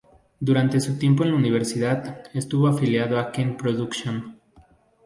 Durante 0.39 0.79
su 0.79 0.97
tiempo 0.97 1.21
en 1.23 1.29
la 1.29 1.35
universidad 1.35 2.23
estuvo 2.33 2.67
afiliado 2.67 3.19
a 3.19 3.31
Ken 3.31 3.55
Production. 3.55 4.35